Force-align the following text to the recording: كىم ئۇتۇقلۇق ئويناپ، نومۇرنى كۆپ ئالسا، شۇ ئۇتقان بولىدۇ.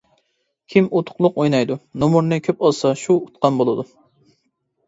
كىم 0.73 0.87
ئۇتۇقلۇق 0.99 1.37
ئويناپ، 1.43 1.73
نومۇرنى 2.05 2.39
كۆپ 2.49 2.65
ئالسا، 2.69 2.95
شۇ 3.05 3.19
ئۇتقان 3.21 3.61
بولىدۇ. 3.61 3.87